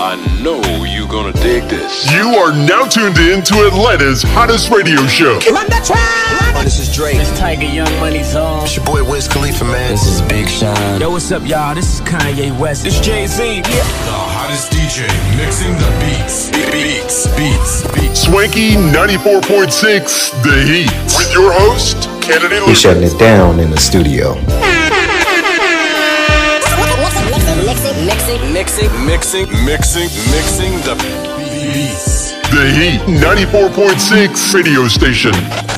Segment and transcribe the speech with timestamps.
[0.00, 2.08] I know you're gonna dig this.
[2.12, 5.40] You are now tuned in to Atlanta's hottest radio show.
[5.42, 7.16] Oh, this is Drake.
[7.16, 8.62] It's Tiger Young Money Zone.
[8.62, 9.90] It's your boy Wiz Khalifa, man.
[9.90, 11.00] This is Big Sean.
[11.00, 11.74] Yo, what's up, y'all?
[11.74, 12.84] This is Kanye West.
[12.84, 13.42] This Jay Z.
[13.56, 13.62] Yeah.
[13.62, 15.06] The hottest DJ
[15.36, 16.50] mixing the beats.
[16.70, 18.22] Beats, beats, beats.
[18.22, 20.92] Swanky 94.6 The Heat.
[21.18, 22.80] With your host, Kennedy He's Lucas.
[22.80, 24.34] shutting it down in the studio.
[27.68, 28.06] Mixing,
[28.54, 30.94] mixing, Mixing, mixing, mixing the
[31.36, 32.32] Beats.
[32.50, 35.77] The Heat 94.6 radio station.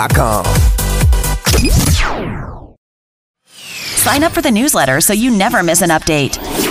[3.45, 6.70] Sign up for the newsletter so you never miss an update.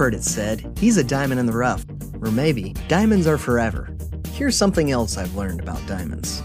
[0.00, 1.84] Heard it said, he's a diamond in the rough.
[2.22, 3.94] Or maybe, diamonds are forever.
[4.32, 6.42] Here's something else I've learned about diamonds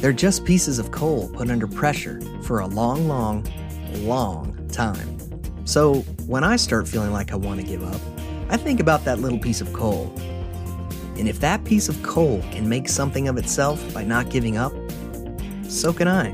[0.00, 3.46] they're just pieces of coal put under pressure for a long, long,
[4.00, 5.16] long time.
[5.66, 8.00] So when I start feeling like I want to give up,
[8.50, 10.12] I think about that little piece of coal.
[11.16, 14.72] And if that piece of coal can make something of itself by not giving up,
[15.68, 16.32] so can I.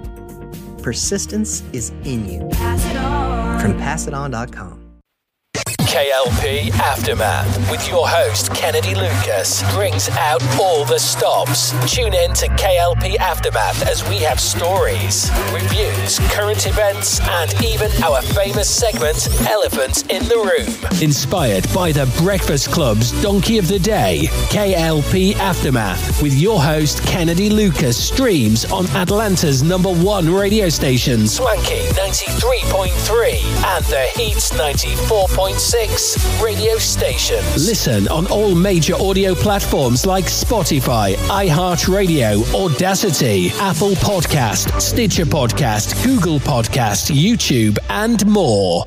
[0.82, 2.40] Persistence is in you.
[3.60, 4.79] From passiton.com.
[5.90, 11.72] KLP Aftermath with your host Kennedy Lucas brings out all the stops.
[11.92, 18.22] Tune in to KLP Aftermath as we have stories, reviews, current events, and even our
[18.22, 21.02] famous segment, Elephant in the Room.
[21.02, 27.50] Inspired by the Breakfast Club's Donkey of the Day, KLP Aftermath with your host Kennedy
[27.50, 35.79] Lucas streams on Atlanta's number one radio station, Swanky 93.3 and the Heat 94.6
[36.42, 37.38] radio station.
[37.54, 46.38] Listen on all major audio platforms like Spotify, iHeartRadio, Audacity, Apple Podcast, Stitcher Podcast, Google
[46.38, 48.84] Podcast, YouTube, and more.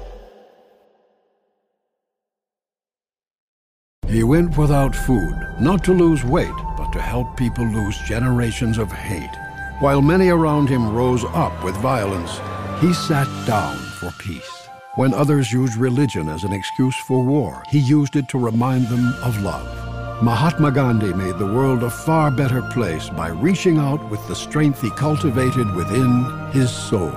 [4.07, 8.91] He went without food, not to lose weight, but to help people lose generations of
[8.91, 9.35] hate.
[9.79, 12.39] While many around him rose up with violence,
[12.79, 14.62] he sat down for peace.
[14.95, 19.15] When others used religion as an excuse for war, he used it to remind them
[19.23, 20.21] of love.
[20.21, 24.81] Mahatma Gandhi made the world a far better place by reaching out with the strength
[24.81, 27.11] he cultivated within his soul.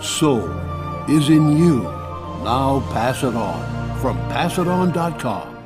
[0.00, 0.48] Soul
[1.08, 1.82] is in you.
[2.44, 5.57] Now pass it on from passiton.com.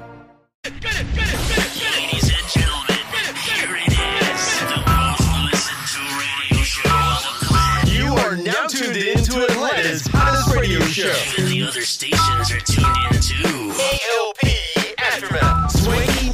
[13.43, 13.73] too.
[13.73, 15.71] ALP Aftermath.
[15.73, 16.29] Swanky.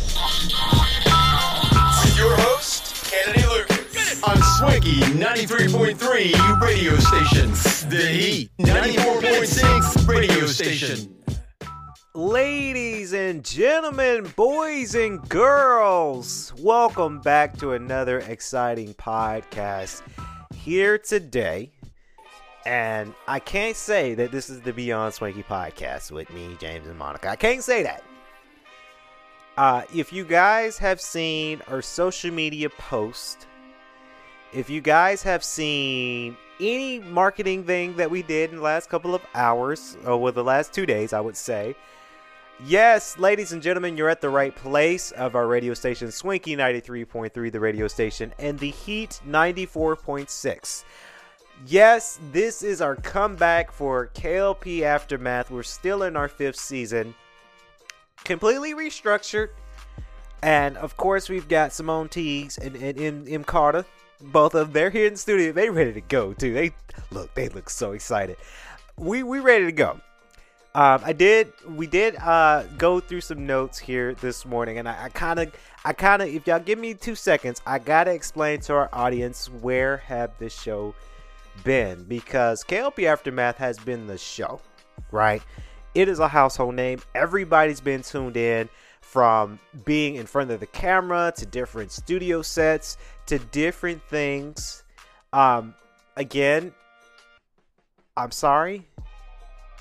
[2.05, 4.23] With your host, Kennedy Lucas.
[4.23, 7.51] On Swanky 93.3 radio station.
[7.91, 11.15] The Heat 94.6 radio station.
[12.15, 20.03] Ladies and gentlemen, boys and girls, welcome back to another exciting podcast
[20.55, 21.71] here today.
[22.67, 26.99] And I can't say that this is the Beyond Swanky podcast with me, James and
[26.99, 27.31] Monica.
[27.31, 28.03] I can't say that.
[29.57, 33.47] Uh, if you guys have seen our social media post,
[34.53, 39.15] if you guys have seen any marketing thing that we did in the last couple
[39.15, 41.75] of hours, or well, the last two days, I would say,
[42.67, 47.53] Yes, ladies and gentlemen, you're at the right place of our radio station, Swanky 93.3,
[47.53, 50.85] the radio station, and the Heat 94.6.
[51.67, 55.51] Yes, this is our comeback for KLP Aftermath.
[55.51, 57.15] We're still in our fifth season,
[58.25, 59.49] completely restructured.
[60.41, 63.45] And of course, we've got Simone Teagues and, and M, M.
[63.45, 63.85] Carter.
[64.21, 65.51] Both of them, they're here in the studio.
[65.51, 66.53] They ready to go too.
[66.53, 66.73] They
[67.11, 68.37] look, they look so excited.
[68.97, 70.01] We we ready to go.
[70.77, 71.53] Um, I did.
[71.67, 75.53] We did uh, go through some notes here this morning, and I kind of,
[75.85, 79.49] I kind of, if y'all give me two seconds, I gotta explain to our audience
[79.49, 80.95] where have this show
[81.65, 84.61] been because KLP Aftermath has been the show,
[85.11, 85.43] right?
[85.95, 87.01] It is a household name.
[87.15, 88.69] Everybody's been tuned in
[89.01, 94.85] from being in front of the camera to different studio sets to different things.
[95.33, 95.75] Um,
[96.17, 96.73] again,
[98.17, 98.87] I'm sorry,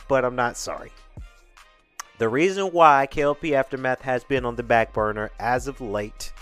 [0.07, 0.91] but I'm not sorry.
[2.19, 6.33] The reason why KLP Aftermath has been on the back burner as of late,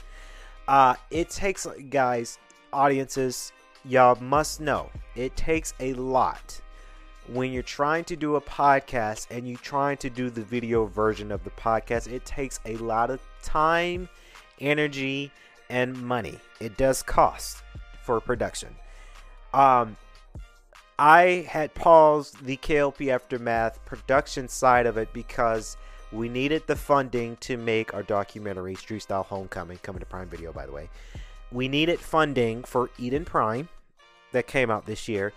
[0.67, 2.37] uh, it takes, guys,
[2.71, 3.51] audiences,
[3.87, 6.59] y'all must know, it takes a lot
[7.27, 11.31] when you're trying to do a podcast and you're trying to do the video version
[11.31, 12.11] of the podcast.
[12.11, 14.09] It takes a lot of time,
[14.59, 15.31] energy,
[15.69, 16.39] and money.
[16.59, 17.63] It does cost
[18.03, 18.75] for production.
[19.53, 19.97] Um,
[20.97, 25.77] I had paused the KLP Aftermath production side of it because
[26.11, 30.53] we needed the funding to make our documentary, Street Style Homecoming, coming to Prime Video,
[30.53, 30.89] by the way.
[31.51, 33.67] We needed funding for Eden Prime
[34.35, 35.33] that came out this year.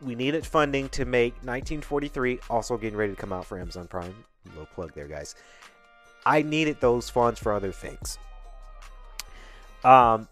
[0.00, 4.14] We needed funding to make 1943, also getting ready to come out for Amazon Prime.
[4.46, 5.34] Little plug there, guys.
[6.26, 8.18] I needed those funds for other things.
[9.84, 10.28] Um,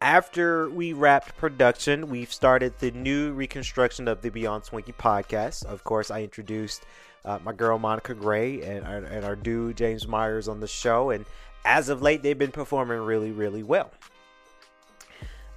[0.00, 5.64] after we wrapped production, we've started the new reconstruction of the Beyond Swanky podcast.
[5.64, 6.84] Of course, I introduced
[7.24, 11.10] uh, my girl Monica Gray and our, and our dude James Myers on the show,
[11.10, 11.24] and
[11.64, 13.92] as of late, they've been performing really, really well.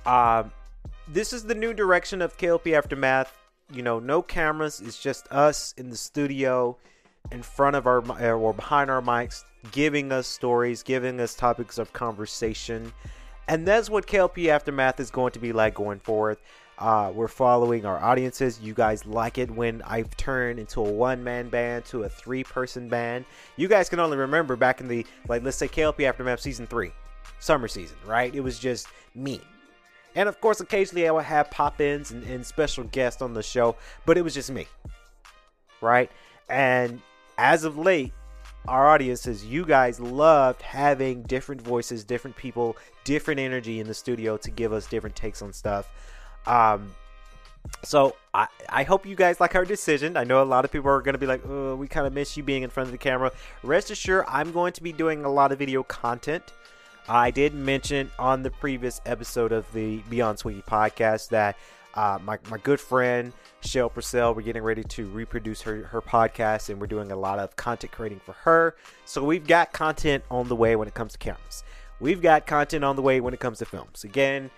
[0.06, 0.52] Um,
[1.08, 3.36] this is the new direction of KLP Aftermath.
[3.72, 4.82] You know, no cameras.
[4.82, 6.78] It's just us in the studio,
[7.32, 11.94] in front of our or behind our mics, giving us stories, giving us topics of
[11.94, 12.92] conversation.
[13.48, 16.38] And that's what KLP Aftermath is going to be like going forward.
[16.78, 18.60] Uh, we're following our audiences.
[18.60, 22.44] You guys like it when I've turned into a one man band to a three
[22.44, 23.26] person band.
[23.56, 26.92] You guys can only remember back in the, like, let's say KLP Aftermath season three,
[27.40, 28.34] summer season, right?
[28.36, 29.40] It was just me.
[30.16, 33.44] And of course, occasionally I would have pop ins and, and special guests on the
[33.44, 33.76] show,
[34.06, 34.68] but it was just me,
[35.82, 36.10] right?
[36.50, 37.02] And
[37.38, 38.14] as of late,
[38.68, 44.38] our audiences, you guys loved having different voices, different people, different energy in the studio
[44.38, 45.90] to give us different takes on stuff.
[46.48, 46.96] Um,
[47.84, 50.18] so I, I hope you guys like our decision.
[50.18, 52.14] I know a lot of people are going to be like, oh, we kind of
[52.14, 53.32] miss you being in front of the camera.
[53.64, 56.54] Rest assured, I'm going to be doing a lot of video content.
[57.08, 61.56] I did mention on the previous episode of the Beyond Swanky podcast that
[61.94, 63.32] uh, my, my good friend
[63.62, 67.38] Shell Purcell, we're getting ready to reproduce her, her podcast and we're doing a lot
[67.38, 68.76] of content creating for her.
[69.06, 71.64] So we've got content on the way when it comes to cameras.
[72.00, 74.04] We've got content on the way when it comes to films.
[74.04, 74.50] Again,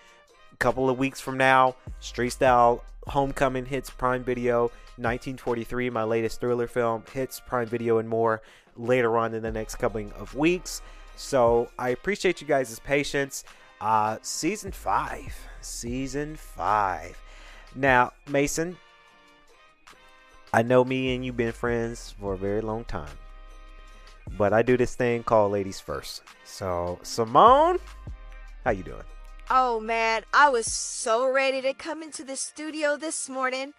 [0.53, 4.63] a couple of weeks from now, Street Style Homecoming hits Prime Video.
[4.99, 8.41] 1943, my latest thriller film, hits Prime Video and more
[8.75, 10.81] later on in the next couple of weeks.
[11.17, 13.43] So I appreciate you guys' patience.
[13.81, 15.35] Uh, season five.
[15.61, 17.19] Season five.
[17.75, 18.77] Now, Mason,
[20.53, 23.17] I know me and you been friends for a very long time.
[24.37, 26.21] But I do this thing called ladies first.
[26.43, 27.79] So, Simone,
[28.63, 29.03] how you doing?
[29.49, 33.73] Oh man, I was so ready to come into the studio this morning.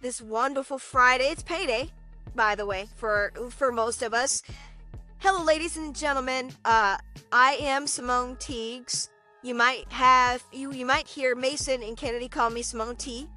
[0.00, 1.26] This wonderful Friday.
[1.26, 1.92] It's payday,
[2.34, 4.42] by the way, for for most of us.
[5.24, 6.50] Hello ladies and gentlemen.
[6.64, 6.98] Uh
[7.30, 9.08] I am Simone Teagues.
[9.44, 13.28] You might have you you might hear Mason and Kennedy call me Simone T.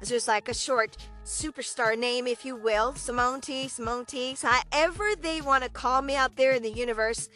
[0.00, 2.94] It's just like a short superstar name, if you will.
[2.94, 4.36] Simone T, Simone T.
[4.40, 7.28] However they want to call me out there in the universe.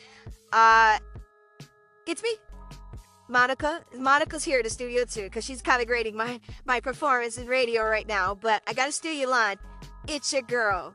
[0.52, 1.00] Uh
[2.06, 2.36] it's me.
[3.28, 3.82] Monica.
[3.98, 7.48] Monica's here at the studio too, because she's kind of grading my my performance in
[7.48, 8.32] radio right now.
[8.32, 9.56] But I got a studio line.
[10.06, 10.94] It's your girl,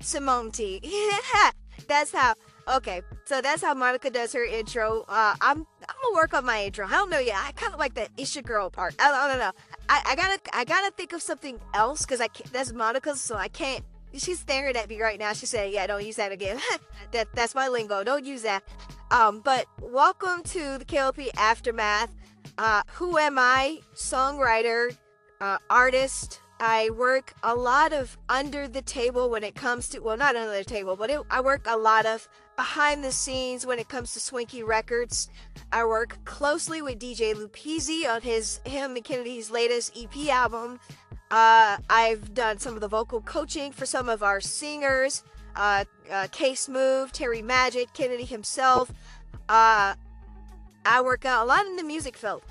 [0.00, 0.80] Simone T.
[1.88, 2.34] That's how.
[2.68, 5.04] Okay, so that's how Monica does her intro.
[5.08, 6.86] Uh, I'm I'm gonna work on my intro.
[6.86, 7.34] I don't know yet.
[7.36, 8.94] I kind of like that "It's your girl" part.
[9.00, 9.50] I, I don't know.
[9.88, 13.34] I, I gotta I gotta think of something else because I can't, that's Monica's, so
[13.34, 13.82] I can't.
[14.12, 15.32] She's staring at me right now.
[15.32, 16.60] She said, "Yeah, don't use that again.
[17.10, 18.04] that that's my lingo.
[18.04, 18.62] Don't use that."
[19.10, 22.14] Um, but welcome to the KLP Aftermath.
[22.56, 23.80] Uh, who am I?
[23.96, 24.96] Songwriter,
[25.40, 26.40] uh, artist.
[26.60, 30.52] I work a lot of under the table when it comes to, well, not under
[30.52, 34.12] the table, but it, I work a lot of behind the scenes when it comes
[34.12, 35.30] to Swanky Records.
[35.72, 40.78] I work closely with DJ Lupizzi on his him and Kennedy's latest EP album.
[41.30, 45.24] Uh, I've done some of the vocal coaching for some of our singers.
[45.56, 48.92] Uh, uh, Case Move, Terry Magic, Kennedy himself.
[49.48, 49.94] Uh,
[50.84, 52.42] I work a lot in the music field.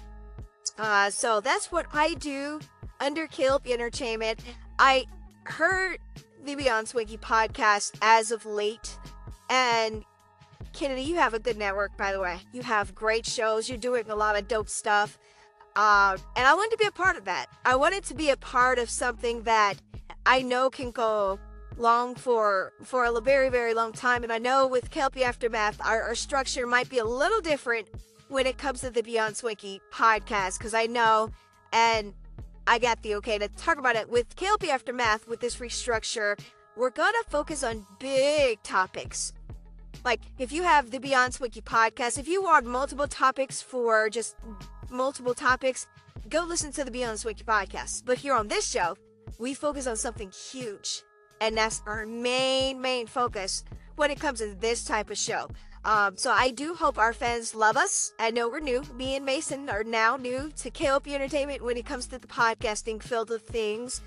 [0.80, 2.60] Uh, so that's what I do
[3.00, 4.40] under KLP Entertainment.
[4.78, 5.06] I
[5.44, 6.00] heard
[6.46, 8.98] the Beyond Swanky podcast as of late.
[9.50, 10.04] And
[10.74, 12.38] Kennedy, you have a good network, by the way.
[12.54, 13.68] You have great shows.
[13.68, 15.18] You're doing a lot of dope stuff.
[15.76, 17.48] Uh, and I wanted to be a part of that.
[17.66, 19.76] I wanted to be a part of something that
[20.26, 21.40] I know can go
[21.80, 26.04] long for for a very very long time and i know with KLP aftermath our,
[26.04, 27.88] our structure might be a little different
[28.28, 31.32] when it comes to the beyond Swanky podcast because i know
[31.72, 32.14] and
[32.70, 36.40] i got the okay to talk about it with KLP aftermath with this restructure.
[36.78, 39.34] We're gonna focus on big topics.
[40.06, 44.36] Like if you have the beyond Swanky podcast if you want multiple topics for just
[44.92, 45.88] multiple topics
[46.30, 48.04] go listen to the beyond Swanky podcast.
[48.06, 48.96] But here on this show
[49.40, 51.02] we focus on something huge
[51.42, 53.64] and that's our main main focus
[53.96, 55.50] when it comes to this type of show.
[55.86, 58.14] Um, so I do hope our fans love us.
[58.20, 58.84] I know we're new.
[58.96, 63.02] Me and Mason are now new to KLP Entertainment when it comes to the podcasting
[63.02, 64.02] field of things.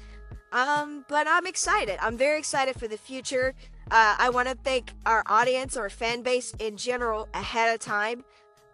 [0.53, 1.99] Um, but I'm excited.
[2.01, 3.55] I'm very excited for the future.
[3.91, 8.25] Uh, I want to thank our audience, or fan base in general, ahead of time,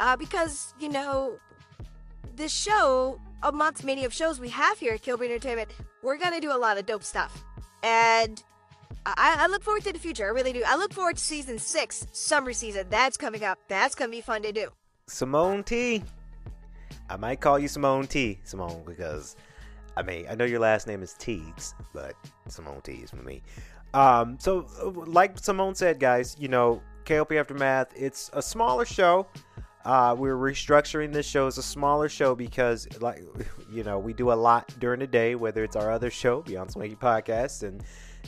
[0.00, 1.38] uh, because you know,
[2.34, 5.70] this show, amongst many of shows we have here at KLP Entertainment,
[6.02, 7.44] we're gonna do a lot of dope stuff,
[7.82, 8.42] and
[9.16, 10.24] I, I look forward to the future.
[10.26, 10.62] I really do.
[10.66, 12.86] I look forward to season six, summer season.
[12.90, 13.58] That's coming up.
[13.68, 14.68] That's gonna be fun to do.
[15.06, 16.02] Simone T.
[17.10, 19.36] I might call you Simone T, Simone, because
[19.96, 22.14] I mean I know your last name is Teagues, but
[22.48, 23.42] Simone T is for me.
[23.94, 29.26] Um, so uh, like Simone said, guys, you know, KLP Aftermath, it's a smaller show.
[29.84, 33.22] Uh, we're restructuring this show as a smaller show because, like,
[33.72, 36.72] you know, we do a lot during the day, whether it's our other show, Beyond
[36.72, 37.82] Swanky Podcast, and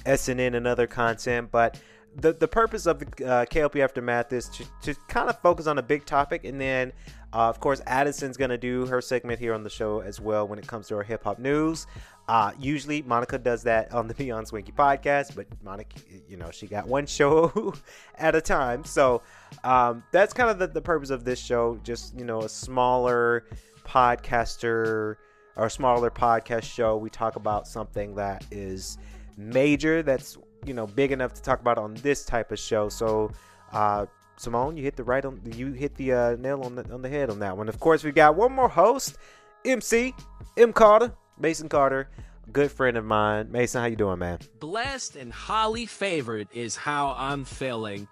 [0.04, 1.50] SNN and other content.
[1.50, 1.78] But
[2.16, 5.78] the the purpose of the uh, KLP Aftermath is to, to kind of focus on
[5.78, 6.92] a big topic, and then,
[7.32, 10.46] uh, of course, Addison's going to do her segment here on the show as well
[10.48, 11.86] when it comes to our hip hop news.
[12.28, 15.96] Uh, usually, Monica does that on the Beyond Swanky podcast, but Monica,
[16.28, 17.74] you know, she got one show
[18.18, 18.84] at a time.
[18.84, 19.22] So
[19.64, 21.80] um, that's kind of the, the purpose of this show.
[21.82, 23.46] Just, you know, a smaller
[23.84, 25.16] podcaster
[25.56, 26.96] or smaller podcast show.
[26.96, 28.98] We talk about something that is
[29.36, 32.88] major, that's, you know, big enough to talk about on this type of show.
[32.88, 33.32] So,
[33.72, 34.06] uh,
[34.36, 37.08] Simone, you hit the right on you hit the uh, nail on the on the
[37.10, 37.68] head on that one.
[37.68, 39.18] Of course, we got one more host,
[39.66, 40.14] MC
[40.56, 41.12] M Carter.
[41.38, 42.08] Mason Carter,
[42.52, 43.50] good friend of mine.
[43.52, 44.38] Mason, how you doing, man?
[44.58, 48.08] Blessed and highly favored is how I'm feeling.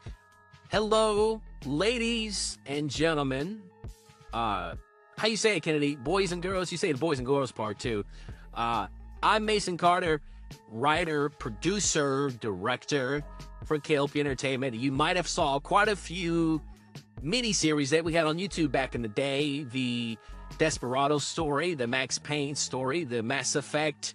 [0.70, 3.62] Hello, ladies and gentlemen.
[4.32, 4.74] Uh,
[5.16, 5.96] how you say it, Kennedy?
[5.96, 6.70] Boys and girls.
[6.70, 8.04] You say the boys and girls part too.
[8.54, 8.86] Uh,
[9.22, 10.20] I'm Mason Carter,
[10.70, 13.22] writer, producer, director
[13.64, 14.74] for KLP Entertainment.
[14.74, 16.60] You might have saw quite a few
[17.22, 19.64] mini series that we had on YouTube back in the day.
[19.64, 20.18] The
[20.58, 24.14] Desperado story, the Max Payne story, the Mass Effect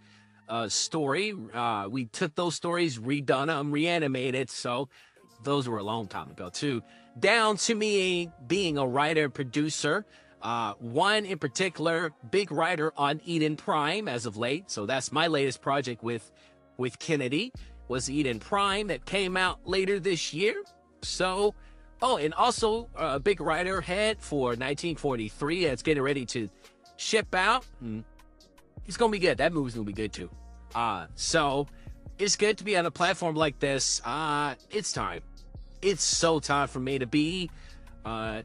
[0.49, 1.33] uh, story.
[1.53, 4.49] Uh, we took those stories, redone them, reanimated.
[4.49, 4.89] So
[5.43, 6.81] those were a long time ago too.
[7.19, 10.05] Down to me being a writer producer.
[10.43, 14.69] Uh, one in particular, big writer on Eden Prime as of late.
[14.69, 16.29] So that's my latest project with
[16.77, 17.51] with Kennedy
[17.87, 20.61] was Eden Prime that came out later this year.
[21.01, 21.55] So
[22.03, 26.49] Oh, and also a big writer head for 1943 that's getting ready to
[26.97, 27.65] ship out.
[27.81, 28.03] Mm.
[28.85, 29.37] It's gonna be good.
[29.37, 30.29] That movie's gonna be good too.
[30.75, 31.65] Uh, so
[32.19, 34.01] it's good to be on a platform like this.
[34.03, 35.21] Uh, it's time.
[35.81, 37.49] It's so time for me to be
[38.03, 38.41] uh,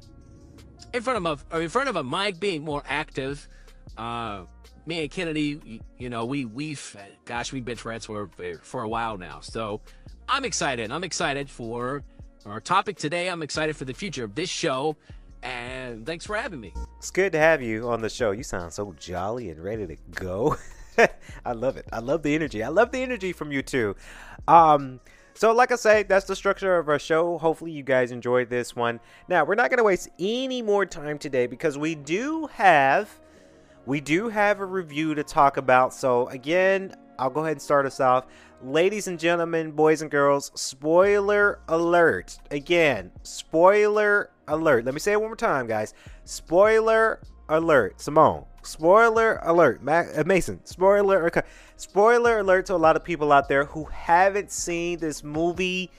[0.92, 3.49] in front of a in front of a mic, being more active.
[3.97, 4.44] Uh,
[4.87, 8.30] me and Kennedy, you know, we we've gosh, we've been friends for
[8.62, 9.40] for a while now.
[9.40, 9.80] So
[10.28, 10.90] I'm excited.
[10.90, 12.02] I'm excited for
[12.47, 13.28] our topic today.
[13.28, 14.97] I'm excited for the future of this show,
[15.42, 16.73] and thanks for having me.
[16.99, 18.30] It's good to have you on the show.
[18.30, 20.56] You sound so jolly and ready to go.
[21.44, 21.87] I love it.
[21.92, 22.62] I love the energy.
[22.62, 23.94] I love the energy from you too.
[24.47, 25.00] Um,
[25.38, 27.38] so, like I say, that's the structure of our show.
[27.38, 28.99] Hopefully, you guys enjoyed this one.
[29.28, 33.09] Now, we're not going to waste any more time today because we do have
[33.87, 35.95] we do have a review to talk about.
[35.95, 38.26] So, again, I'll go ahead and start us off.
[38.64, 42.37] Ladies and gentlemen, boys and girls, spoiler alert.
[42.50, 44.87] Again, spoiler alert.
[44.87, 45.95] Let me say it one more time, guys.
[46.25, 48.00] Spoiler alert.
[48.00, 49.80] Simone, spoiler alert.
[49.86, 51.42] Uh, Mason, spoiler okay.
[51.76, 55.90] Spoiler alert to a lot of people out there who haven't seen this movie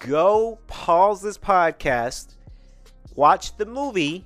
[0.00, 2.34] go pause this podcast,
[3.14, 4.24] watch the movie,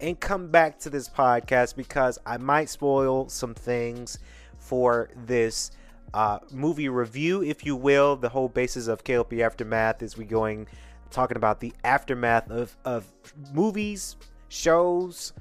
[0.00, 4.18] and come back to this podcast because I might spoil some things
[4.58, 5.70] for this
[6.12, 8.16] uh, movie review, if you will.
[8.16, 10.66] The whole basis of KLP Aftermath is we going
[11.10, 13.06] talking about the aftermath of, of
[13.52, 14.16] movies,
[14.48, 15.32] shows,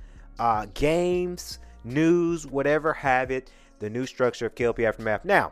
[0.41, 5.23] uh, games, news, whatever have it, the new structure of KLP Aftermath.
[5.23, 5.51] Now,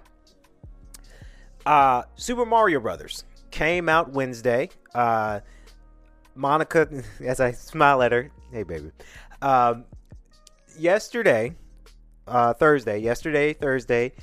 [1.67, 4.69] uh, Super Mario Brothers came out Wednesday.
[4.95, 5.41] Uh,
[6.33, 6.89] Monica,
[7.23, 8.91] as I smile at her, hey baby.
[9.43, 9.85] Um,
[10.75, 11.55] yesterday,
[12.27, 14.13] uh, Thursday, yesterday, Thursday,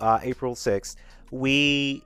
[0.00, 0.96] uh, April 6th,
[1.32, 2.02] we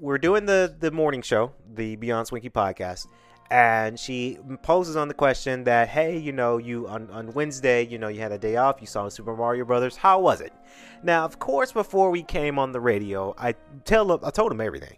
[0.00, 3.06] were doing the, the morning show, the Beyond Swanky podcast,
[3.50, 7.98] and she poses on the question that, hey, you know, you on, on Wednesday, you
[7.98, 9.96] know, you had a day off, you saw Super Mario Brothers.
[9.96, 10.52] How was it?
[11.02, 14.96] Now, of course, before we came on the radio, I tell I told him everything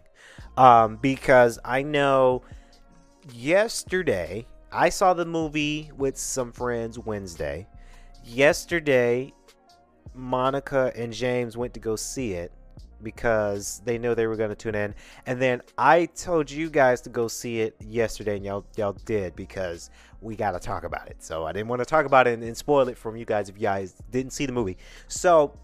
[0.57, 2.41] um, because I know
[3.33, 7.67] yesterday I saw the movie with some friends Wednesday.
[8.23, 9.33] Yesterday,
[10.13, 12.51] Monica and James went to go see it
[13.03, 14.93] because they know they were going to tune in.
[15.25, 19.35] And then I told you guys to go see it yesterday, and y'all y'all did
[19.35, 19.89] because
[20.21, 21.23] we got to talk about it.
[21.23, 23.49] So I didn't want to talk about it and, and, spoil it from you guys
[23.49, 24.77] if you guys didn't see the movie.
[25.07, 25.57] So,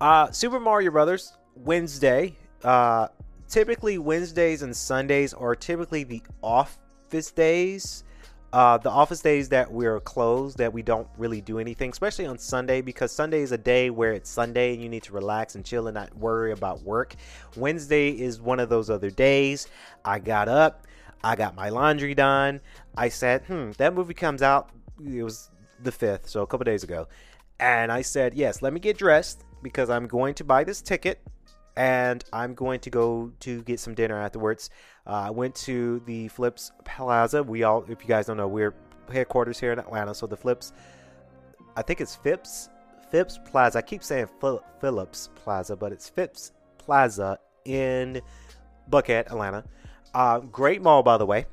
[0.00, 2.36] uh, Super Mario Brothers Wednesday.
[2.64, 3.08] Uh,
[3.48, 8.04] typically Wednesdays and Sundays are typically the office days
[8.52, 12.36] uh, the office days that we're closed, that we don't really do anything, especially on
[12.38, 15.64] Sunday, because Sunday is a day where it's Sunday and you need to relax and
[15.64, 17.14] chill and not worry about work.
[17.56, 19.68] Wednesday is one of those other days.
[20.04, 20.86] I got up,
[21.24, 22.60] I got my laundry done.
[22.96, 24.70] I said, hmm, that movie comes out.
[25.02, 25.48] It was
[25.82, 27.08] the 5th, so a couple days ago.
[27.58, 31.20] And I said, yes, let me get dressed because I'm going to buy this ticket
[31.76, 34.70] and I'm going to go to get some dinner afterwards.
[35.06, 37.42] Uh, I went to the Flips Plaza.
[37.42, 38.74] We all, if you guys don't know, we're
[39.10, 40.14] headquarters here in Atlanta.
[40.14, 40.72] So the Flips,
[41.76, 42.68] I think it's Phipps,
[43.10, 43.78] Phipps Plaza.
[43.78, 44.28] I keep saying
[44.80, 48.20] Phillips Plaza, but it's Phipps Plaza in
[48.90, 49.64] Buckhead, Atlanta.
[50.14, 51.46] Uh, great mall, by the way.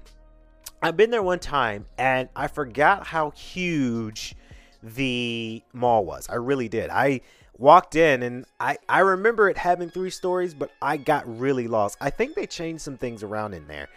[0.82, 4.36] I've been there one time and I forgot how huge
[4.82, 6.30] the mall was.
[6.30, 6.90] I really did.
[6.90, 7.22] I
[7.60, 11.98] walked in and I, I remember it having three stories, but I got really lost.
[12.02, 13.90] I think they changed some things around in there.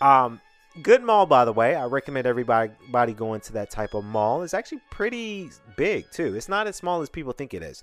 [0.00, 0.40] Um,
[0.82, 1.74] good mall, by the way.
[1.74, 4.42] I recommend everybody going to that type of mall.
[4.42, 6.34] It's actually pretty big too.
[6.34, 7.82] It's not as small as people think it is.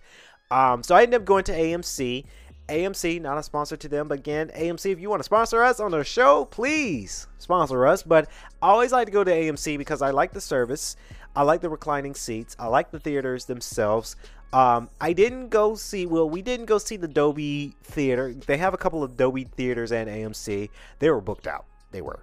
[0.49, 2.25] Um, so I ended up going to AMC.
[2.69, 5.79] AMC, not a sponsor to them, but again, AMC, if you want to sponsor us
[5.79, 8.03] on the show, please sponsor us.
[8.03, 8.29] But
[8.61, 10.97] I always like to go to AMC because I like the service.
[11.33, 12.55] I like the reclining seats.
[12.59, 14.15] I like the theaters themselves.
[14.53, 16.05] Um, I didn't go see.
[16.05, 18.33] Well, we didn't go see the Dolby Theater.
[18.33, 20.69] They have a couple of Dolby theaters and AMC.
[20.99, 21.65] They were booked out.
[21.91, 22.19] They were.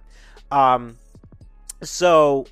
[0.51, 0.97] Um,
[1.83, 2.47] so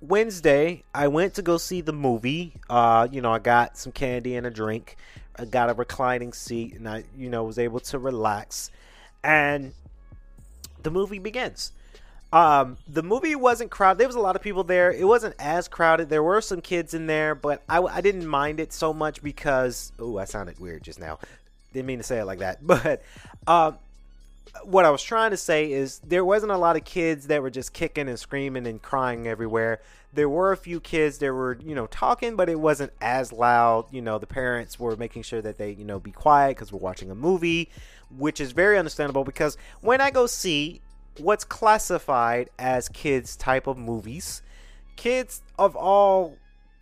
[0.00, 2.54] Wednesday, I went to go see the movie.
[2.68, 4.96] Uh, you know, I got some candy and a drink.
[5.36, 8.70] I got a reclining seat, and I, you know, was able to relax.
[9.22, 9.72] And
[10.82, 11.72] the movie begins.
[12.32, 13.98] Um, the movie wasn't crowded.
[13.98, 14.90] There was a lot of people there.
[14.90, 16.08] It wasn't as crowded.
[16.08, 19.92] There were some kids in there, but I, I didn't mind it so much because
[19.98, 21.18] oh, I sounded weird just now.
[21.74, 23.02] Didn't mean to say it like that, but
[23.46, 23.76] um,
[24.64, 27.50] what I was trying to say is there wasn't a lot of kids that were
[27.50, 29.80] just kicking and screaming and crying everywhere.
[30.14, 33.86] There were a few kids that were, you know, talking, but it wasn't as loud.
[33.90, 36.80] You know, the parents were making sure that they, you know, be quiet because we're
[36.80, 37.70] watching a movie,
[38.16, 40.82] which is very understandable because when I go see
[41.18, 44.42] what's classified as kids type of movies.
[44.96, 46.36] Kids of all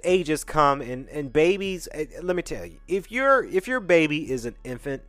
[0.04, 4.30] ages come and, and babies eh, let me tell you if your if your baby
[4.30, 5.02] is an infant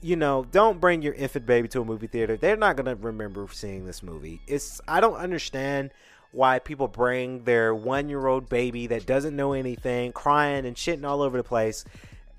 [0.00, 2.94] you know don't bring your infant baby to a movie theater they're not going to
[2.96, 5.90] remember seeing this movie it's i don't understand
[6.32, 11.06] why people bring their one year old baby that doesn't know anything crying and shitting
[11.06, 11.84] all over the place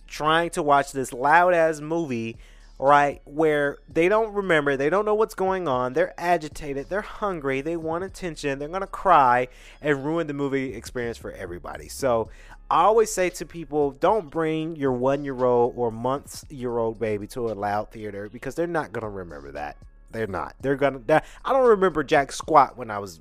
[0.08, 2.38] trying to watch this loud ass movie
[2.80, 3.22] right?
[3.26, 7.76] Where they don't remember, they don't know what's going on, they're agitated, they're hungry, they
[7.76, 9.50] want attention, they're gonna cry
[9.82, 11.89] and ruin the movie experience for everybody.
[11.89, 12.30] So
[12.72, 17.00] I always say to people, don't bring your one year old or months year old
[17.00, 19.76] baby to a loud theater because they're not gonna remember that.
[20.12, 20.56] They're not.
[20.62, 21.02] They're gonna.
[21.46, 23.20] I don't remember Jack Squat when I was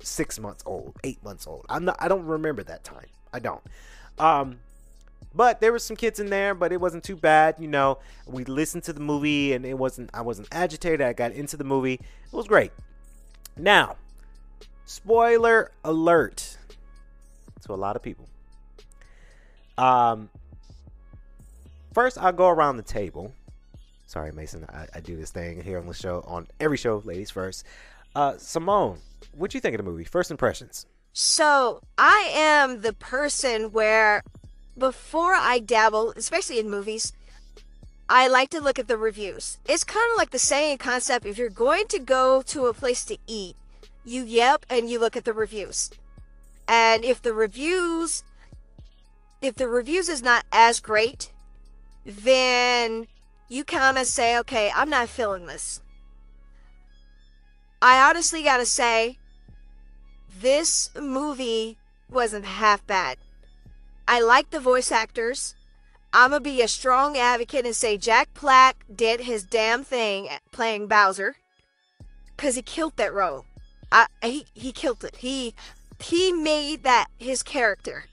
[0.00, 1.64] six months old, eight months old.
[1.68, 1.96] I'm not.
[2.00, 3.06] I don't remember that time.
[3.32, 3.62] I don't.
[4.18, 4.58] Um,
[5.36, 7.56] but there were some kids in there, but it wasn't too bad.
[7.58, 11.02] You know, we listened to the movie and it wasn't, I wasn't agitated.
[11.02, 11.94] I got into the movie.
[11.94, 12.72] It was great.
[13.56, 13.96] Now,
[14.86, 16.56] spoiler alert
[17.66, 18.28] to a lot of people.
[19.78, 20.30] Um,
[21.92, 23.32] first, I'll go around the table
[24.06, 24.64] Sorry, Mason.
[24.72, 27.64] I, I do this thing here on the show, on every show, ladies first.
[28.14, 28.98] Uh, Simone,
[29.32, 30.04] what do you think of the movie?
[30.04, 30.86] First impressions.
[31.12, 34.22] So I am the person where
[34.78, 37.12] before I dabble, especially in movies,
[38.08, 39.58] I like to look at the reviews.
[39.66, 41.26] It's kind of like the saying concept.
[41.26, 43.56] If you're going to go to a place to eat,
[44.04, 45.90] you yep and you look at the reviews.
[46.68, 48.22] And if the reviews
[49.42, 51.30] if the reviews is not as great,
[52.04, 53.06] then
[53.48, 55.80] you kind of say, okay, I'm not feeling this.
[57.82, 59.18] I honestly got to say,
[60.40, 61.76] this movie
[62.10, 63.18] wasn't half bad.
[64.08, 65.54] I like the voice actors.
[66.12, 70.28] I'm going to be a strong advocate and say Jack Black did his damn thing
[70.52, 71.36] playing Bowser
[72.36, 73.44] because he killed that role.
[73.92, 75.16] I, he, he killed it.
[75.16, 75.54] He,
[76.00, 78.04] he made that his character.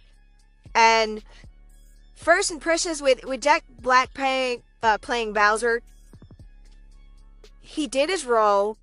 [0.75, 1.23] And
[2.15, 5.81] first impressions with, with Jack Black playing, uh, playing Bowser,
[7.61, 8.77] he did his role.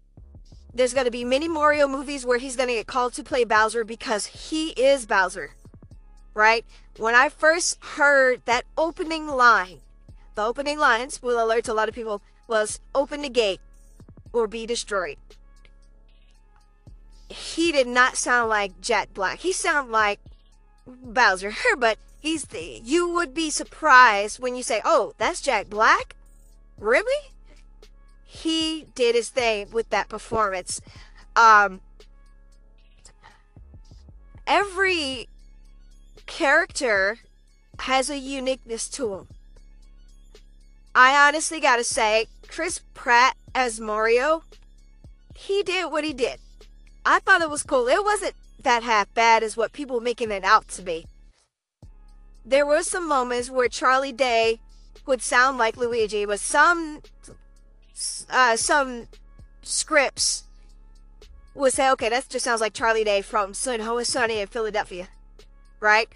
[0.73, 3.45] There's going to be many Mario movies where he's going to get called to play
[3.45, 5.51] Bowser because he is Bowser.
[6.33, 6.65] Right?
[7.01, 9.81] When I first heard that opening line,
[10.35, 13.63] the opening lines will alert a lot of people, was open the gate
[14.35, 15.17] or be destroyed.
[17.31, 19.39] He did not sound like Jack Black.
[19.39, 20.21] He sounded like
[20.87, 26.17] Bowser, but he's the, you would be surprised when you say, "Oh, that's Jack Black."
[26.77, 27.31] Really?
[28.27, 30.83] He did his thing with that performance.
[31.35, 31.81] Um
[34.47, 35.31] every
[36.41, 37.19] character
[37.81, 39.29] has a uniqueness to him.
[40.95, 44.45] I honestly got to say, Chris Pratt as Mario,
[45.37, 46.39] he did what he did.
[47.05, 47.89] I thought it was cool.
[47.89, 51.05] It wasn't that half bad as what people making it out to be.
[52.43, 54.61] There were some moments where Charlie Day
[55.05, 57.03] would sound like Luigi, but some
[58.31, 59.09] uh, some
[59.61, 60.45] scripts
[61.55, 65.09] would say, okay, that just sounds like Charlie Day from Sun Ho Sunny in Philadelphia,
[65.81, 66.09] right?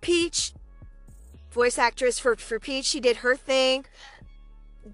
[0.00, 0.52] Peach,
[1.50, 3.86] voice actress for for Peach, she did her thing.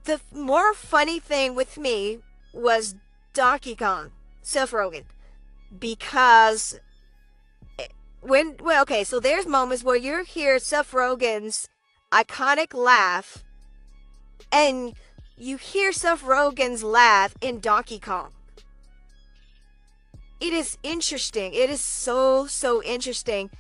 [0.05, 2.19] The more funny thing with me
[2.53, 2.95] was
[3.33, 4.11] Donkey Kong,
[4.43, 5.05] Seth Rogen
[5.79, 6.79] because
[7.79, 7.87] eh,
[8.21, 11.69] when well okay so there's moments where you hear Seth Rogen's
[12.13, 13.45] iconic laugh
[14.53, 14.95] and
[15.37, 18.33] you hear Seth Rogen's laugh in Donkey Kong
[20.41, 23.51] it is interesting it is so so interesting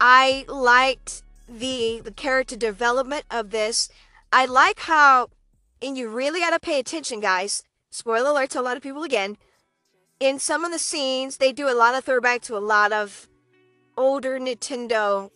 [0.00, 3.90] I liked the the character development of this
[4.32, 5.28] I like how
[5.82, 9.02] and you really got to pay attention guys spoiler alert to a lot of people
[9.02, 9.36] again
[10.20, 13.28] in some of the scenes, they do a lot of throwback to a lot of
[13.96, 15.30] older Nintendo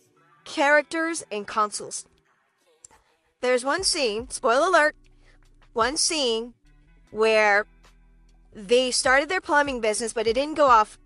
[0.45, 2.05] characters and consoles.
[3.41, 4.95] There's one scene, spoiler alert,
[5.73, 6.53] one scene
[7.11, 7.65] where
[8.53, 10.97] they started their plumbing business, but it didn't go off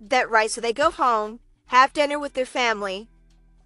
[0.00, 0.50] that right.
[0.50, 1.40] So they go home,
[1.72, 3.08] have dinner with their family,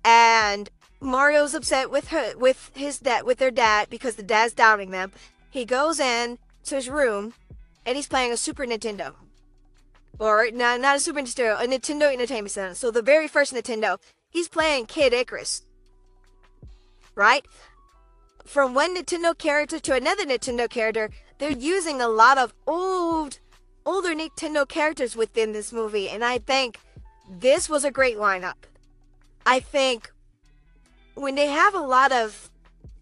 [0.05, 4.93] and Mario's upset with her, with his dad, with their dad because the dad's doubting
[4.93, 5.11] them.
[5.51, 7.35] He goes in to his room,
[7.85, 9.15] and he's playing a Super Nintendo
[10.21, 12.75] or not, not a Super Nintendo, a Nintendo Entertainment Center.
[12.75, 13.99] So the very first Nintendo,
[14.31, 15.63] he's playing Kid Icarus.
[17.17, 17.45] Right?
[18.45, 23.41] From one Nintendo character to another Nintendo character, they're using a lot of old,
[23.85, 26.79] older Nintendo characters within this movie, and I think
[27.29, 28.67] this was a great lineup.
[29.45, 30.13] I think
[31.15, 32.51] when they have a lot of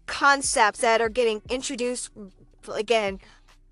[0.05, 2.11] concepts that are getting introduced
[2.71, 3.19] again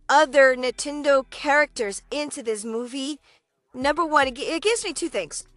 [0.09, 3.19] other Nintendo characters into this movie,
[3.73, 5.47] number one, it gives me two things.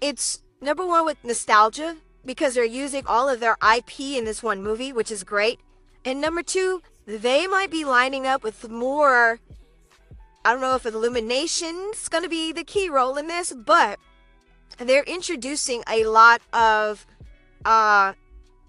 [0.00, 4.62] It's number one with nostalgia because they're using all of their IP in this one
[4.62, 5.60] movie, which is great.
[6.04, 9.40] And number two, they might be lining up with more.
[10.44, 13.98] I don't know if Illumination's going to be the key role in this, but
[14.78, 17.06] they're introducing a lot of
[17.64, 18.12] uh,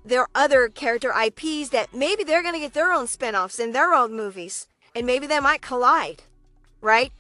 [0.06, 3.72] their other character IPs that maybe they're going to get their own spin offs in
[3.72, 6.24] their own movies and maybe they might collide,
[6.82, 7.12] right?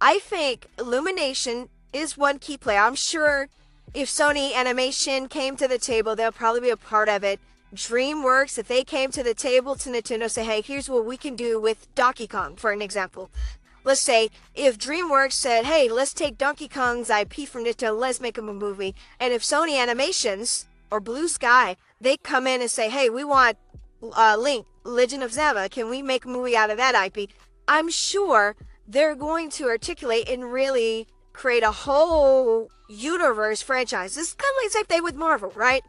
[0.00, 2.80] I think Illumination is one key player.
[2.80, 3.48] I'm sure
[3.94, 7.40] if Sony Animation came to the table, they'll probably be a part of it.
[7.74, 11.36] DreamWorks, if they came to the table to Nintendo, say, hey, here's what we can
[11.36, 13.30] do with Donkey Kong, for an example.
[13.86, 18.36] Let's say if DreamWorks said, hey, let's take Donkey Kong's IP from Nintendo, let's make
[18.36, 18.96] him a movie.
[19.20, 23.56] And if Sony Animations or Blue Sky, they come in and say, hey, we want
[24.02, 27.30] uh, Link, Legend of Zelda, can we make a movie out of that IP?
[27.68, 28.56] I'm sure
[28.88, 34.16] they're going to articulate and really create a whole universe franchise.
[34.16, 35.84] Is kind of like the same thing with Marvel, right?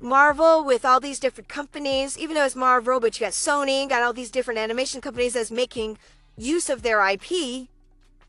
[0.00, 4.02] Marvel with all these different companies, even though it's Marvel, but you got Sony, got
[4.02, 5.98] all these different animation companies that's making
[6.36, 7.68] use of their IP,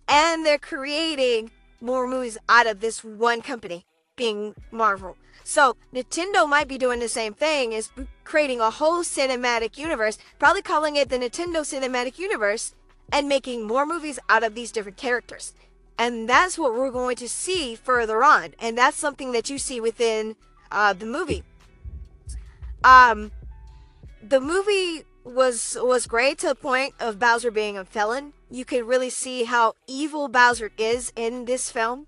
[0.08, 5.18] and they're creating more movies out of this one company, being Marvel.
[5.44, 7.92] So Nintendo might be doing the same thing, is
[8.24, 12.74] creating a whole cinematic universe, probably calling it the Nintendo Cinematic Universe,
[13.12, 15.54] and making more movies out of these different characters.
[15.98, 18.56] And that's what we're going to see further on.
[18.60, 20.36] And that's something that you see within
[20.72, 21.44] uh, the movie.
[22.84, 23.32] Um,
[24.22, 28.34] the movie was was great to the point of Bowser being a felon.
[28.50, 32.06] You could really see how evil Bowser is in this film.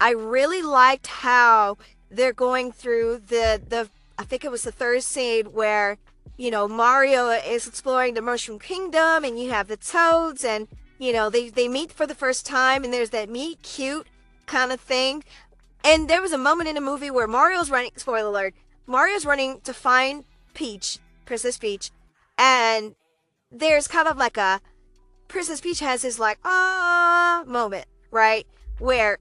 [0.00, 1.76] I really liked how
[2.10, 5.98] they're going through the the I think it was the third scene where
[6.36, 11.12] you know Mario is exploring the Mushroom Kingdom and you have the Toads and you
[11.12, 14.06] know they they meet for the first time and there's that meet cute
[14.46, 15.22] kind of thing.
[15.84, 18.54] And there was a moment in the movie where Mario's running spoiler alert,
[18.86, 21.92] Mario's running to find Peach, Princess Peach,
[22.38, 22.94] and
[23.50, 24.60] there's kind of like a
[25.26, 28.46] Princess Peach has this like ah moment, right?
[28.78, 29.18] Where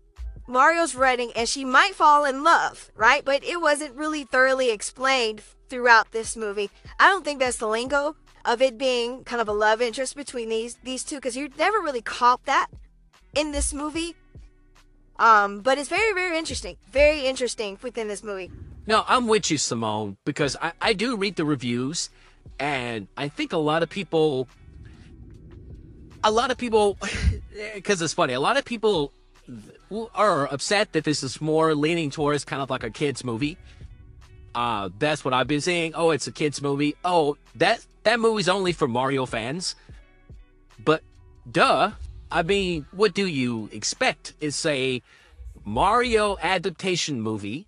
[0.48, 3.26] Mario's running and she might fall in love, right?
[3.26, 6.70] But it wasn't really thoroughly explained throughout this movie.
[7.00, 10.48] I don't think that's the lingo of it being kind of a love interest between
[10.48, 12.68] these these two because you never really caught that
[13.36, 14.16] in this movie.
[15.20, 18.52] Um, but it's very very interesting, very interesting within this movie.
[18.86, 22.10] No, I'm with you, Simone, because I, I do read the reviews,
[22.60, 24.48] and I think a lot of people,
[26.24, 26.98] a lot of people,
[27.76, 29.12] because it's funny, a lot of people
[30.14, 33.58] are upset that this is more leaning towards kind of like a kids movie.
[34.54, 35.94] Uh, that's what I've been saying.
[35.96, 36.96] Oh, it's a kids movie.
[37.06, 39.76] Oh, that that movie's only for Mario fans.
[40.84, 41.04] But
[41.50, 41.92] duh,
[42.32, 44.34] I mean, what do you expect?
[44.42, 45.02] It's a
[45.64, 47.68] Mario adaptation movie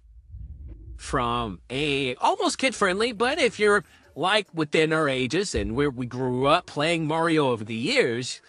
[0.98, 3.84] from a almost kid friendly, but if you're
[4.20, 8.42] like within our ages and where we grew up playing Mario over the years,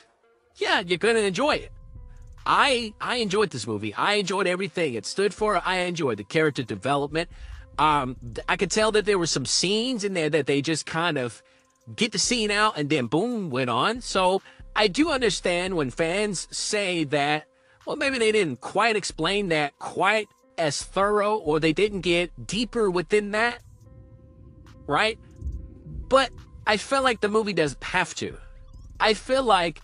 [0.57, 1.73] yeah, you're gonna enjoy it.
[2.45, 3.95] I I enjoyed this movie.
[3.95, 5.63] I enjoyed everything it stood for.
[5.65, 7.31] I enjoyed the character development.
[7.79, 8.17] Um,
[8.49, 11.41] I could tell that there were some scenes in there that they just kind of
[11.95, 14.01] get the scene out and then boom went on.
[14.01, 14.43] So
[14.75, 17.47] I do understand when fans say that.
[17.87, 20.29] Well, maybe they didn't quite explain that quite
[20.59, 23.63] as thorough, or they didn't get deeper within that.
[24.87, 25.19] Right?
[26.11, 26.31] But
[26.67, 28.37] I feel like the movie doesn't have to.
[28.99, 29.81] I feel like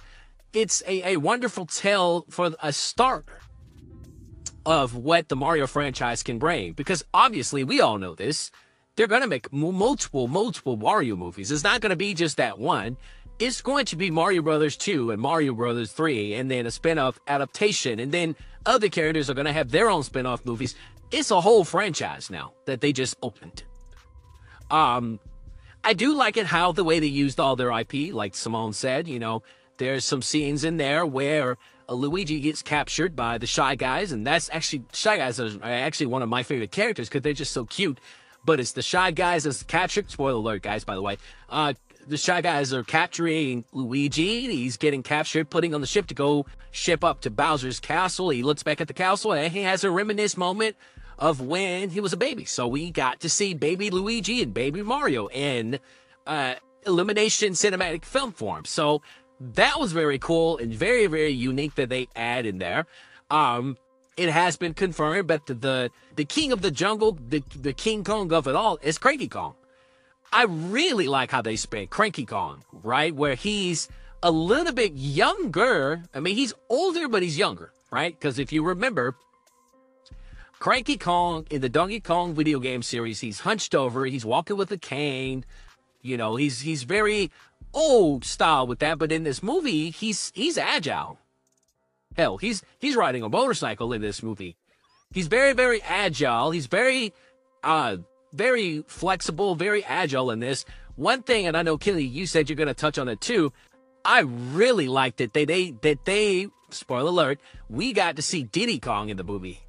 [0.52, 3.24] it's a, a wonderful tale for a start
[4.66, 6.74] of what the Mario franchise can bring.
[6.74, 8.50] Because obviously, we all know this.
[8.96, 11.50] They're going to make multiple, multiple Mario movies.
[11.50, 12.96] It's not going to be just that one.
[13.38, 16.98] It's going to be Mario Brothers 2 and Mario Brothers 3, and then a spin
[16.98, 18.00] off adaptation.
[18.00, 18.34] And then
[18.64, 20.74] other characters are going to have their own spin off movies.
[21.12, 23.62] It's a whole franchise now that they just opened.
[24.70, 25.20] Um,
[25.86, 29.06] I do like it how the way they used all their IP, like Simone said,
[29.06, 29.44] you know,
[29.78, 34.50] there's some scenes in there where Luigi gets captured by the Shy Guys, and that's
[34.52, 38.00] actually Shy Guys are actually one of my favorite characters because they're just so cute.
[38.44, 40.10] But it's the Shy Guys that's captured.
[40.10, 41.18] Spoiler alert, guys, by the way.
[41.48, 41.74] Uh,
[42.08, 44.50] the Shy Guys are capturing Luigi.
[44.50, 48.30] He's getting captured, putting on the ship to go ship up to Bowser's castle.
[48.30, 50.74] He looks back at the castle and he has a reminisce moment
[51.18, 52.44] of when he was a baby.
[52.44, 55.78] So we got to see baby Luigi and baby Mario in
[56.26, 56.54] uh,
[56.86, 58.64] Illumination cinematic film form.
[58.64, 59.02] So
[59.40, 62.86] that was very cool and very very unique that they add in there.
[63.30, 63.76] Um
[64.16, 68.32] it has been confirmed that the the, king of the jungle the, the king kong
[68.32, 69.54] of it all is cranky kong.
[70.32, 73.14] I really like how they spin cranky kong right?
[73.14, 73.88] Where he's
[74.22, 76.02] a little bit younger.
[76.14, 78.18] I mean he's older but he's younger right?
[78.18, 79.16] Because if you remember
[80.58, 84.70] cranky kong in the donkey kong video game series he's hunched over he's walking with
[84.72, 85.44] a cane
[86.02, 87.30] you know he's he's very
[87.76, 91.18] old style with that, but in this movie, he's he's agile.
[92.16, 94.56] Hell, he's he's riding a motorcycle in this movie.
[95.12, 96.50] He's very very agile.
[96.50, 97.12] He's very
[97.62, 97.98] uh
[98.32, 100.64] very flexible, very agile in this.
[100.96, 103.52] One thing, and I know Kelly, you said you're gonna touch on it too.
[104.04, 105.34] I really liked it.
[105.34, 107.38] They they that they spoiler alert,
[107.68, 109.60] we got to see Diddy Kong in the movie.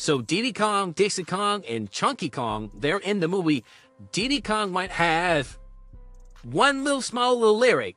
[0.00, 3.64] So Diddy Kong, Dixie Kong, and Chunky Kong, they're in the movie.
[4.12, 5.58] Diddy Kong might have
[6.44, 7.96] one little small little lyric.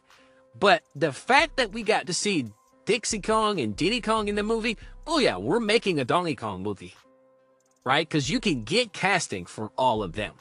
[0.59, 2.47] But the fact that we got to see
[2.85, 6.63] Dixie Kong and Diddy Kong in the movie, oh yeah, we're making a Donkey Kong
[6.63, 6.95] movie.
[7.83, 8.09] Right?
[8.09, 10.33] Because you can get casting for all of them.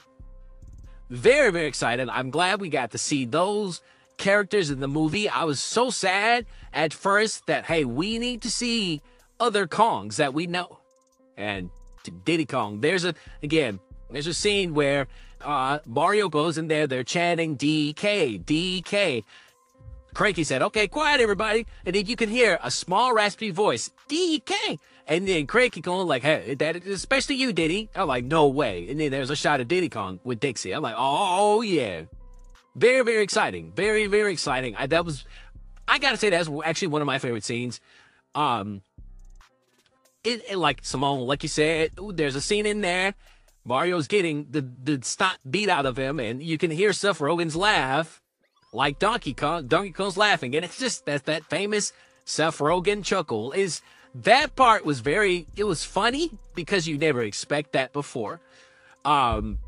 [1.11, 2.09] Very, very excited.
[2.09, 3.83] I'm glad we got to see those
[4.17, 5.29] characters in the movie.
[5.29, 9.03] I was so sad at first that, hey, we need to see
[9.39, 10.80] other Kongs that we know.
[11.41, 11.71] And
[12.05, 15.07] to Diddy Kong, there's a, again, There's a scene where
[15.41, 19.25] uh, Mario goes in there, they're chanting DK, DK.
[20.13, 21.67] Cranky said, okay, quiet everybody.
[21.87, 24.79] And then you can hear a small raspy voice, DK.
[25.07, 27.89] And then Cranky going like, hey, that especially you, Diddy.
[27.95, 28.89] I'm like, no way.
[28.89, 30.73] And then there's a shot of Diddy Kong with Dixie.
[30.73, 32.03] I'm like, oh yeah.
[32.77, 33.73] Very, very exciting.
[33.75, 34.77] Very, very exciting.
[34.77, 35.25] I, that was,
[35.89, 37.81] I gotta say, that's actually one of my favorite scenes.
[38.35, 38.83] Um,
[40.25, 43.15] it, it like Simone, like you said, there's a scene in there.
[43.65, 47.57] Mario's getting the the snot beat out of him, and you can hear Seth Rogen's
[47.57, 48.21] laugh,
[48.73, 49.67] like Donkey Kong.
[49.67, 51.93] Donkey Kong's laughing, and it's just that that famous
[52.25, 53.53] Seth Rogen chuckle.
[53.53, 53.83] Is
[54.15, 58.41] that part was very it was funny because you never expect that before.
[59.05, 59.59] Um,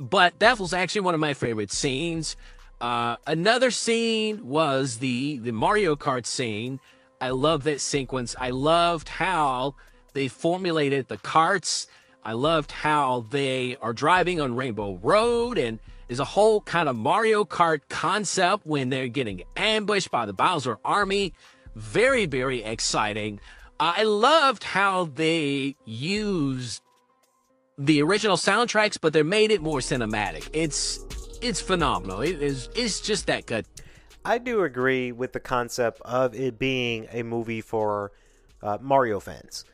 [0.00, 2.36] but that was actually one of my favorite scenes.
[2.80, 6.78] Uh, another scene was the the Mario Kart scene.
[7.20, 8.36] I love that sequence.
[8.38, 9.74] I loved how
[10.14, 11.86] they formulated the carts.
[12.24, 15.78] I loved how they are driving on Rainbow Road and
[16.08, 20.78] there's a whole kind of Mario Kart concept when they're getting ambushed by the Bowser
[20.84, 21.34] army.
[21.76, 23.40] Very, very exciting.
[23.78, 26.82] Uh, I loved how they used
[27.76, 30.48] the original soundtracks, but they made it more cinematic.
[30.52, 31.00] It's
[31.40, 32.22] it's phenomenal.
[32.22, 33.66] It is it's just that good.
[34.28, 38.12] I do agree with the concept of it being a movie for
[38.62, 39.64] uh, Mario fans.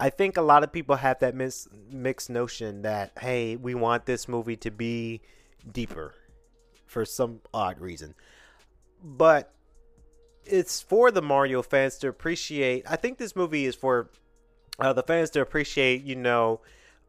[0.00, 4.06] I think a lot of people have that mis- mixed notion that hey, we want
[4.06, 5.20] this movie to be
[5.70, 6.14] deeper
[6.86, 8.14] for some odd reason,
[9.04, 9.52] but
[10.46, 12.84] it's for the Mario fans to appreciate.
[12.88, 14.08] I think this movie is for
[14.78, 16.04] uh, the fans to appreciate.
[16.04, 16.62] You know,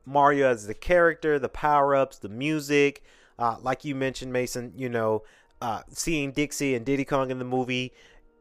[0.05, 3.01] Mario as the character, the power ups, the music.
[3.39, 4.73] Uh, like you mentioned, Mason.
[4.75, 5.23] You know,
[5.61, 7.93] uh, seeing Dixie and Diddy Kong in the movie,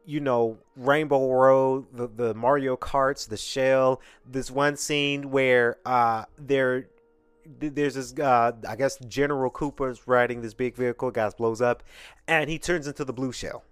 [0.05, 4.01] you know, Rainbow Road, the, the Mario Karts, the shell.
[4.25, 6.87] This one scene where uh, there,
[7.59, 11.83] there's this, uh, I guess, General Koopa's riding this big vehicle, guys blows up,
[12.27, 13.63] and he turns into the blue shell,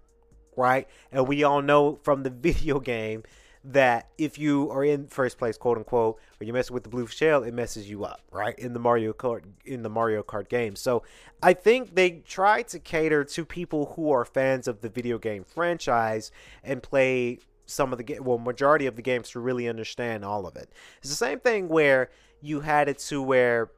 [0.56, 0.88] right?
[1.10, 3.24] And we all know from the video game
[3.62, 7.06] that if you are in first place, quote unquote, or you mess with the blue
[7.06, 8.58] shell, it messes you up, right?
[8.58, 10.76] In the Mario Kart in the Mario Kart game.
[10.76, 11.02] So
[11.42, 15.44] I think they try to cater to people who are fans of the video game
[15.44, 16.30] franchise
[16.64, 20.56] and play some of the well, majority of the games to really understand all of
[20.56, 20.72] it.
[20.98, 23.70] It's the same thing where you had it to where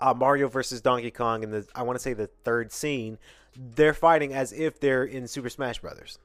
[0.00, 3.18] uh, Mario versus Donkey Kong in the I want to say the third scene,
[3.56, 6.18] they're fighting as if they're in Super Smash Brothers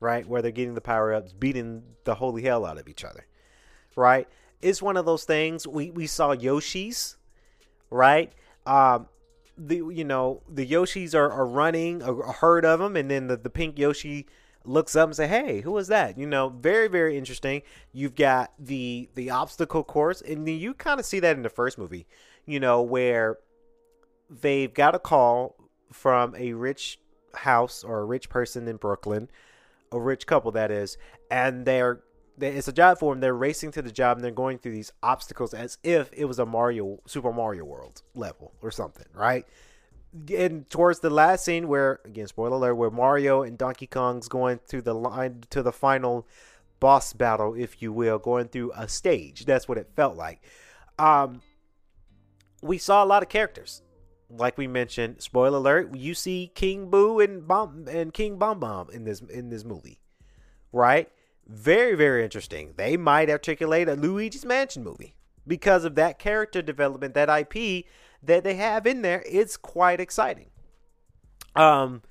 [0.00, 0.26] right?
[0.26, 3.26] Where they're getting the power ups, beating the holy hell out of each other,
[3.94, 4.28] right?
[4.62, 5.66] It's one of those things.
[5.66, 7.16] We we saw Yoshi's,
[7.90, 8.32] right?
[8.66, 9.08] Um,
[9.56, 13.26] the you know the Yoshis are, are running a, a herd of them, and then
[13.28, 14.26] the, the pink Yoshi
[14.64, 17.62] looks up and say, "Hey, who was that?" You know, very very interesting.
[17.92, 21.78] You've got the the obstacle course, and you kind of see that in the first
[21.78, 22.06] movie.
[22.44, 23.38] You know where
[24.28, 25.56] they've got a call
[25.92, 26.98] from a rich
[27.34, 29.28] house or a rich person in Brooklyn
[29.92, 30.96] a rich couple that is,
[31.30, 32.00] and they're
[32.38, 33.20] they, it's a job for them.
[33.20, 36.38] They're racing to the job and they're going through these obstacles as if it was
[36.38, 39.46] a Mario Super Mario World level or something, right?
[40.34, 44.60] And towards the last scene, where again, spoiler alert, where Mario and Donkey Kong's going
[44.68, 46.26] to the line to the final
[46.80, 49.44] boss battle, if you will, going through a stage.
[49.44, 50.42] That's what it felt like.
[50.98, 51.42] Um,
[52.62, 53.82] we saw a lot of characters
[54.28, 58.90] like we mentioned, spoiler alert, you see King Boo and Bomb and King Bomb Bomb
[58.90, 60.00] in this in this movie.
[60.72, 61.10] Right?
[61.46, 62.74] Very, very interesting.
[62.76, 65.14] They might articulate a Luigi's Mansion movie
[65.46, 67.84] because of that character development, that IP
[68.22, 69.22] that they have in there.
[69.26, 70.50] It's quite exciting.
[71.54, 72.02] Um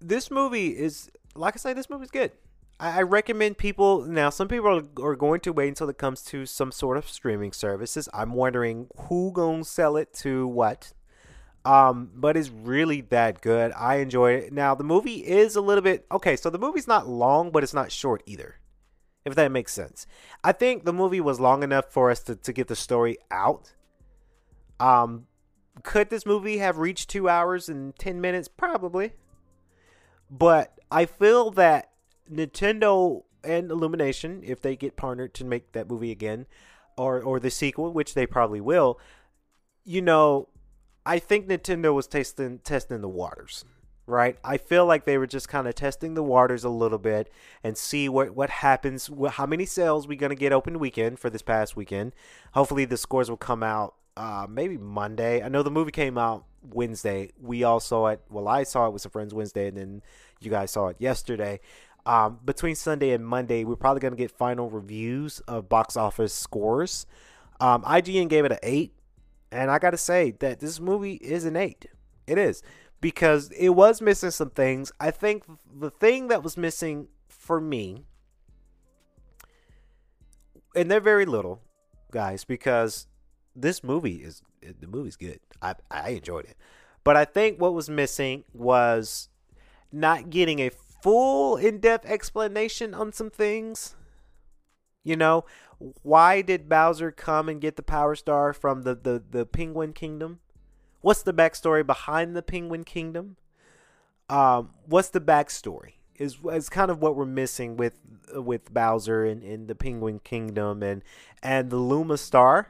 [0.00, 2.32] this movie is like I say, this movie's good.
[2.80, 4.30] I, recommend people now.
[4.30, 8.08] Some people are, going to wait until it comes to some sort of streaming services.
[8.14, 10.92] I'm wondering who gonna sell it to what.
[11.64, 13.72] Um, but it's really that good.
[13.76, 14.52] I enjoy it.
[14.52, 16.36] Now the movie is a little bit okay.
[16.36, 18.56] So the movie's not long, but it's not short either.
[19.26, 20.06] If that makes sense.
[20.42, 23.74] I think the movie was long enough for us to, to get the story out.
[24.78, 25.26] Um,
[25.82, 28.48] could this movie have reached two hours and ten minutes?
[28.48, 29.12] Probably.
[30.30, 31.89] But I feel that
[32.30, 36.46] Nintendo and Illumination, if they get partnered to make that movie again,
[36.96, 38.98] or or the sequel, which they probably will,
[39.84, 40.48] you know,
[41.06, 43.64] I think Nintendo was testing testing the waters,
[44.06, 44.38] right?
[44.44, 47.30] I feel like they were just kind of testing the waters a little bit
[47.64, 51.42] and see what what happens, how many sales we gonna get open weekend for this
[51.42, 52.12] past weekend.
[52.52, 55.42] Hopefully, the scores will come out uh, maybe Monday.
[55.42, 57.30] I know the movie came out Wednesday.
[57.40, 58.20] We all saw it.
[58.28, 60.02] Well, I saw it with some friends Wednesday, and then
[60.40, 61.60] you guys saw it yesterday.
[62.06, 66.32] Um, between Sunday and Monday, we're probably going to get final reviews of box office
[66.32, 67.06] scores.
[67.60, 68.94] Um, IGN gave it an eight,
[69.52, 71.86] and I gotta say that this movie is an eight.
[72.26, 72.62] It is
[73.00, 74.92] because it was missing some things.
[74.98, 75.44] I think
[75.78, 78.04] the thing that was missing for me,
[80.74, 81.60] and they're very little,
[82.10, 83.06] guys, because
[83.54, 85.40] this movie is the movie's good.
[85.60, 86.56] I I enjoyed it,
[87.04, 89.28] but I think what was missing was
[89.92, 90.70] not getting a
[91.02, 93.96] full in-depth explanation on some things.
[95.02, 95.44] You know,
[96.02, 100.40] why did Bowser come and get the Power Star from the, the, the Penguin Kingdom?
[101.00, 103.36] What's the backstory behind the Penguin Kingdom?
[104.28, 105.94] Um, what's the backstory?
[106.16, 107.98] Is is kind of what we're missing with
[108.34, 111.02] with Bowser and, in the Penguin Kingdom and
[111.42, 112.68] and the Luma Star,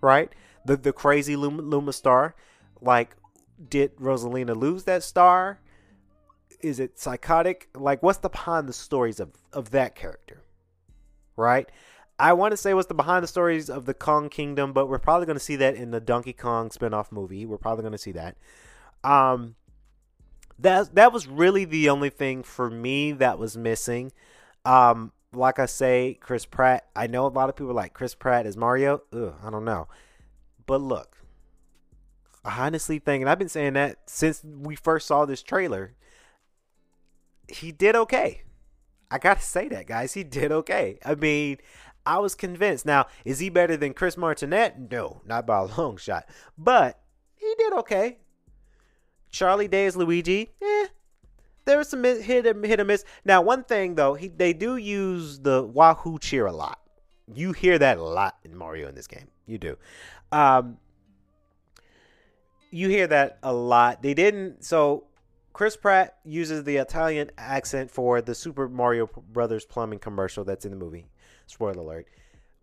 [0.00, 0.34] right?
[0.66, 2.34] The the crazy Luma, Luma Star.
[2.80, 3.14] Like,
[3.70, 5.60] did Rosalina lose that star?
[6.64, 7.68] Is it psychotic?
[7.74, 10.42] Like, what's the behind the stories of of that character?
[11.36, 11.68] Right?
[12.18, 14.98] I want to say what's the behind the stories of the Kong Kingdom, but we're
[14.98, 17.44] probably going to see that in the Donkey Kong spinoff movie.
[17.44, 18.36] We're probably going to see that.
[19.02, 19.56] Um,
[20.58, 24.12] that that was really the only thing for me that was missing.
[24.64, 26.86] Um, like I say, Chris Pratt.
[26.96, 29.02] I know a lot of people like Chris Pratt as Mario.
[29.12, 29.88] Ugh, I don't know,
[30.66, 31.18] but look,
[32.44, 35.94] I honestly think, and I've been saying that since we first saw this trailer.
[37.48, 38.42] He did okay.
[39.10, 40.14] I gotta say that, guys.
[40.14, 40.98] He did okay.
[41.04, 41.58] I mean,
[42.06, 42.84] I was convinced.
[42.84, 44.90] Now, is he better than Chris Martinet?
[44.90, 46.26] No, not by a long shot.
[46.56, 47.00] But
[47.36, 48.18] he did okay.
[49.30, 50.86] Charlie Day as Luigi, eh.
[51.64, 53.04] There was some hit and hit or miss.
[53.24, 56.78] Now, one thing though, he they do use the Wahoo cheer a lot.
[57.32, 59.28] You hear that a lot in Mario in this game.
[59.46, 59.78] You do.
[60.30, 60.76] Um,
[62.70, 64.02] you hear that a lot.
[64.02, 64.64] They didn't.
[64.64, 65.06] So
[65.54, 70.72] Chris Pratt uses the Italian accent for the Super Mario Brothers plumbing commercial that's in
[70.72, 71.06] the movie.
[71.46, 72.08] Spoiler alert.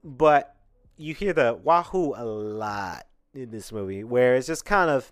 [0.03, 0.57] But
[0.97, 5.09] you hear the Wahoo a lot in this movie, where it's just kind of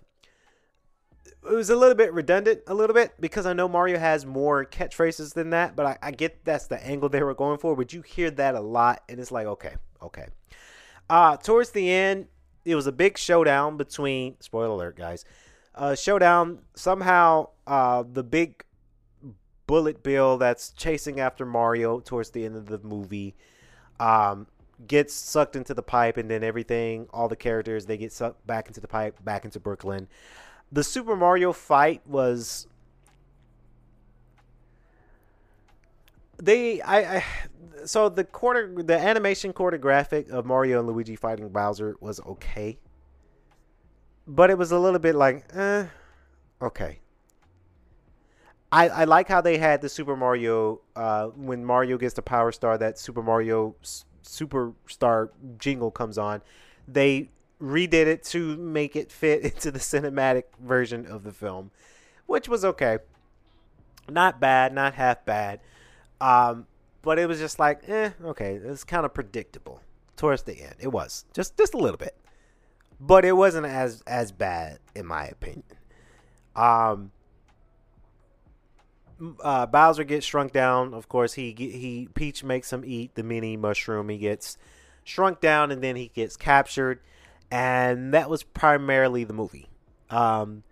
[1.26, 4.66] it was a little bit redundant, a little bit, because I know Mario has more
[4.66, 7.74] catchphrases than that, but I, I, get that's the angle they were going for.
[7.74, 10.26] But you hear that a lot, and it's like, okay, okay.
[11.08, 12.26] Uh, towards the end,
[12.66, 15.24] it was a big showdown between, spoiler alert, guys,
[15.74, 16.60] uh, showdown.
[16.74, 18.64] Somehow, uh, the big
[19.66, 23.34] bullet bill that's chasing after Mario towards the end of the movie
[24.00, 24.46] um,
[24.86, 28.66] gets sucked into the pipe, and then everything, all the characters, they get sucked back
[28.66, 30.08] into the pipe, back into Brooklyn
[30.72, 32.66] the Super Mario fight was
[36.38, 37.24] they I, I
[37.84, 42.78] so the quarter the animation choreographic of Mario and Luigi fighting Bowser was okay.
[44.26, 45.86] But it was a little bit like, eh,
[46.62, 47.00] okay.
[48.72, 52.52] I, I like how they had the Super Mario uh, when Mario gets the Power
[52.52, 53.74] Star, that Super Mario
[54.22, 56.42] Superstar jingle comes on.
[56.86, 61.70] They redid it to make it fit into the cinematic version of the film,
[62.26, 62.98] which was okay.
[64.08, 65.60] Not bad, not half bad.
[66.20, 66.66] Um,
[67.02, 69.80] but it was just like, eh, okay, it's kind of predictable
[70.16, 70.74] towards the end.
[70.78, 72.16] It was just just a little bit,
[73.00, 75.64] but it wasn't as as bad in my opinion.
[76.54, 77.12] Um,
[79.42, 80.94] uh, Bowser gets shrunk down.
[80.94, 84.08] Of course, he he Peach makes him eat the mini mushroom.
[84.08, 84.58] He gets
[85.04, 87.00] shrunk down, and then he gets captured
[87.50, 89.68] and that was primarily the movie.
[90.08, 90.62] Um,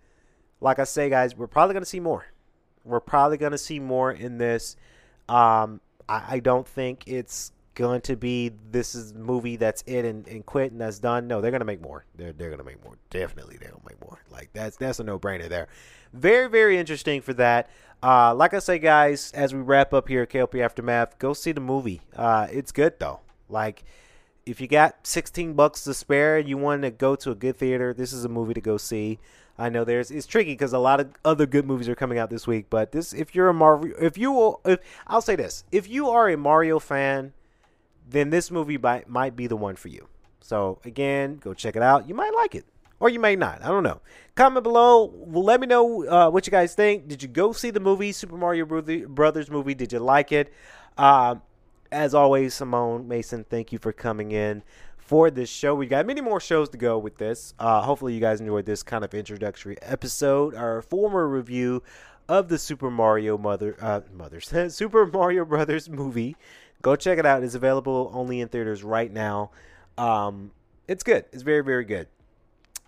[0.61, 2.27] like I say, guys, we're probably gonna see more.
[2.85, 4.77] We're probably gonna see more in this.
[5.29, 10.27] Um, I, I, don't think it's going to be this is movie that's it and,
[10.27, 11.29] and quit and that's done.
[11.29, 12.05] No, they're gonna make more.
[12.17, 12.99] They're they're gonna make more.
[13.09, 14.21] Definitely, they're gonna make more.
[14.31, 15.69] Like that's that's a no brainer there.
[16.13, 17.71] Very very interesting for that.
[18.03, 21.53] Uh, like I say, guys, as we wrap up here at KLP Aftermath, go see
[21.53, 22.01] the movie.
[22.17, 23.21] Uh, it's good though.
[23.49, 23.85] Like
[24.45, 27.57] if you got 16 bucks to spare and you want to go to a good
[27.57, 29.21] theater, this is a movie to go see.
[29.57, 32.29] I know there's it's tricky because a lot of other good movies are coming out
[32.31, 35.63] this week, but this if you're a Marvel if you will if I'll say this,
[35.71, 37.35] if you are a Mario fan,
[38.09, 40.09] then this movie might might be the one for you.
[40.41, 42.09] So again, go check it out.
[42.09, 42.65] You might like it.
[43.01, 43.63] Or you may not.
[43.63, 44.01] I don't know.
[44.35, 45.13] Comment below.
[45.27, 47.07] Let me know uh, what you guys think.
[47.07, 49.75] Did you go see the movie Super Mario Brothers movie?
[49.75, 50.53] Did you like it?
[50.97, 51.43] Um,
[51.93, 54.63] as always, Simone Mason, thank you for coming in
[54.97, 55.75] for this show.
[55.75, 57.55] We got many more shows to go with this.
[57.59, 60.55] Uh, hopefully, you guys enjoyed this kind of introductory episode.
[60.55, 61.83] Our former review
[62.29, 66.37] of the Super Mario Mother uh, Mothers Super Mario Brothers movie.
[66.83, 67.43] Go check it out.
[67.43, 69.51] It's available only in theaters right now.
[69.97, 70.53] Um,
[70.87, 71.25] it's good.
[71.33, 72.09] It's very very good.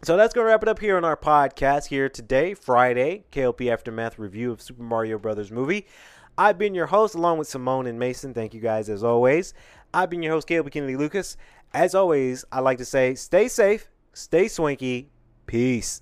[0.03, 3.71] So that's going to wrap it up here on our podcast here today, Friday, KLP
[3.71, 5.87] Aftermath review of Super Mario Brothers movie.
[6.39, 8.33] I've been your host along with Simone and Mason.
[8.33, 9.53] Thank you guys as always.
[9.93, 11.37] I've been your host, Caleb Kennedy Lucas.
[11.75, 15.11] As always, I like to say stay safe, stay swanky,
[15.47, 16.01] peace.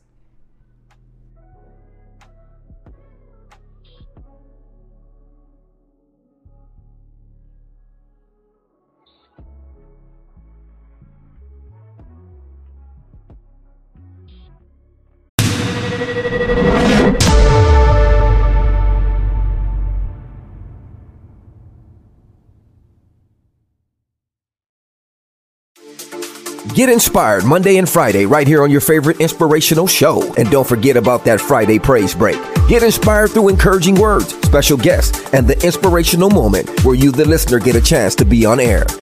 [26.79, 30.23] Get inspired Monday and Friday right here on your favorite inspirational show.
[30.35, 32.41] And don't forget about that Friday praise break.
[32.69, 37.59] Get inspired through encouraging words, special guests, and the inspirational moment where you, the listener,
[37.59, 38.87] get a chance to be on air.